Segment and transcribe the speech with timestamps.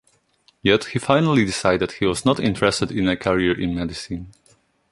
[0.63, 4.31] Yet he finally decided he was not interested in a career in medicine.